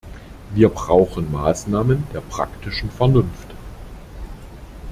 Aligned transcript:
Wir 0.55 0.67
brauchen 0.69 1.31
Maßnahmen 1.31 2.05
der 2.11 2.21
praktischen 2.21 2.89
Vernunft. 2.89 3.49